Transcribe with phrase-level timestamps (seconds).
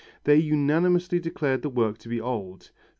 [0.23, 2.71] They unanimously declared the work to be old.